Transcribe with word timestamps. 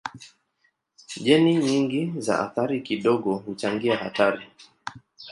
Jeni 1.23 1.55
nyingi 1.57 2.13
za 2.17 2.39
athari 2.39 2.81
kidogo 2.81 3.35
huchangia 3.35 3.97
hatari. 3.97 4.41